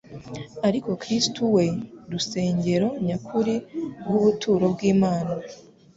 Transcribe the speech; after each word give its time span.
ariko 0.67 0.89
Kristo, 1.01 1.41
we 1.55 1.65
rusengero 2.11 2.87
nyakuri 3.05 3.55
rw’ubuturo 4.05 4.65
bw’Imana, 4.73 5.33